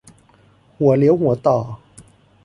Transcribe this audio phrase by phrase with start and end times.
[0.77, 1.57] หัวเลี้ยวหัวต่อ